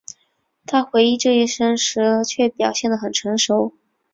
[0.65, 3.75] 他回应这一声明时却表现得很成熟。